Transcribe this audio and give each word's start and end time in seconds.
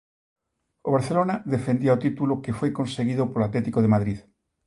O 0.87 0.89
Barcelona 0.95 1.35
defendía 1.55 1.95
o 1.95 2.01
título 2.05 2.41
que 2.43 2.57
foi 2.59 2.69
conseguido 2.79 3.23
polo 3.31 3.47
Atlético 3.47 3.79
de 3.81 3.91
Madrid. 3.95 4.19